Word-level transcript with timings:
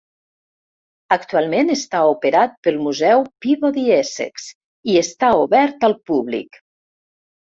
Actualment 1.15 1.69
està 1.73 1.99
operat 2.13 2.57
pel 2.67 2.81
museu 2.87 3.23
Peabody 3.45 3.85
Essex 3.99 4.49
i 4.95 4.99
està 5.03 5.31
obert 5.45 5.87
al 5.91 5.99
públic. 6.11 6.63